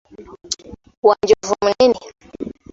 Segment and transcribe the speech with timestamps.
[1.07, 1.99] Wanjovu munene.